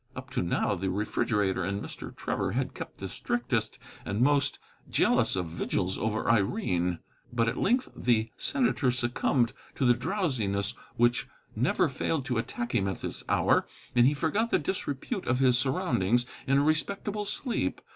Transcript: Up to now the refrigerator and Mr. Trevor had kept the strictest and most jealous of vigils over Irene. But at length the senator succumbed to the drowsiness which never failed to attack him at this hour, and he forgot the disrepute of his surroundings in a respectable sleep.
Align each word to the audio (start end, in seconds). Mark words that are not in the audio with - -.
Up 0.15 0.31
to 0.31 0.41
now 0.41 0.73
the 0.73 0.89
refrigerator 0.89 1.63
and 1.63 1.79
Mr. 1.79 2.15
Trevor 2.15 2.53
had 2.53 2.73
kept 2.73 2.97
the 2.97 3.07
strictest 3.07 3.77
and 4.03 4.19
most 4.19 4.57
jealous 4.89 5.35
of 5.35 5.45
vigils 5.45 5.99
over 5.99 6.27
Irene. 6.27 6.97
But 7.31 7.47
at 7.47 7.55
length 7.59 7.89
the 7.95 8.31
senator 8.35 8.89
succumbed 8.89 9.53
to 9.75 9.85
the 9.85 9.93
drowsiness 9.93 10.73
which 10.95 11.27
never 11.55 11.87
failed 11.87 12.25
to 12.25 12.39
attack 12.39 12.73
him 12.73 12.87
at 12.87 13.01
this 13.01 13.23
hour, 13.29 13.67
and 13.95 14.07
he 14.07 14.15
forgot 14.15 14.49
the 14.49 14.57
disrepute 14.57 15.27
of 15.27 15.37
his 15.37 15.55
surroundings 15.59 16.25
in 16.47 16.57
a 16.57 16.63
respectable 16.63 17.25
sleep. 17.25 17.79